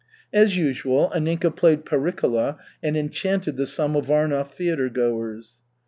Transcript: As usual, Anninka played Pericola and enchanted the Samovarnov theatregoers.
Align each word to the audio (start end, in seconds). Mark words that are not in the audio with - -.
As 0.33 0.57
usual, 0.57 1.11
Anninka 1.15 1.55
played 1.55 1.85
Pericola 1.85 2.57
and 2.81 2.97
enchanted 2.97 3.55
the 3.55 3.67
Samovarnov 3.67 4.47
theatregoers. 4.51 5.59